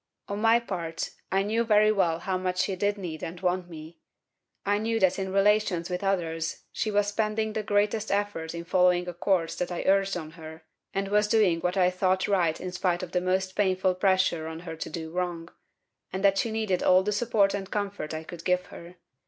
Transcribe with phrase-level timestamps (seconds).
[0.27, 3.99] "On my part, I knew very well how much she did need and want me.
[4.65, 9.07] I knew that in relations with others she was spending the greatest effort in following
[9.07, 12.71] a course that I urged on her, and was doing what I thought right in
[12.71, 15.49] spite of the most painful pressure on her to do wrong;
[16.11, 18.95] and that she needed all the support and comfort I could give her.